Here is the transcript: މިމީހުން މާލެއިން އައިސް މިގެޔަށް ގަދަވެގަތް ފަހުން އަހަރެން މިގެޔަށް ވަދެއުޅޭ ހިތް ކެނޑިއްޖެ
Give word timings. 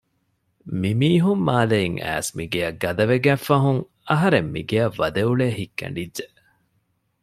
މިމީހުން 0.81 1.43
މާލެއިން 1.47 1.97
އައިސް 2.03 2.31
މިގެޔަށް 2.37 2.79
ގަދަވެގަތް 2.83 3.43
ފަހުން 3.47 3.81
އަހަރެން 4.09 4.49
މިގެޔަށް 4.55 4.97
ވަދެއުޅޭ 5.01 5.47
ހިތް 5.57 5.75
ކެނޑިއްޖެ 5.79 6.25